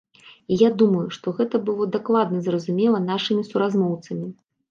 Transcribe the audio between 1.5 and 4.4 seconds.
было дакладна зразумела нашымі суразмоўцамі.